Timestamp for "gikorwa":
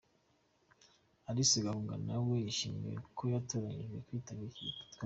4.69-4.97